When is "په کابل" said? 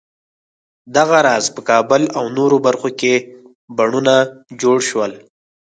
1.55-2.01